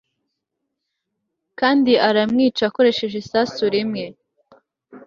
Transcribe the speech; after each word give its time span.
kandi 1.59 1.91
aramwica 2.07 2.63
akoresheje 2.69 3.15
isasu 3.23 3.63
rimwe 3.73 4.03